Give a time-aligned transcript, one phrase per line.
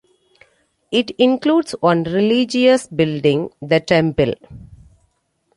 [0.89, 4.33] It includes one religious building, the Temple.